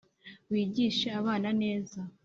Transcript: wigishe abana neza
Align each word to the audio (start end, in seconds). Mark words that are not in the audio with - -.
wigishe 0.51 1.07
abana 1.19 1.49
neza 1.61 1.99